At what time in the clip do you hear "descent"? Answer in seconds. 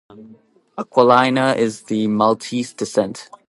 2.73-3.29